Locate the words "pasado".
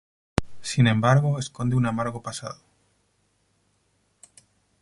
2.23-2.57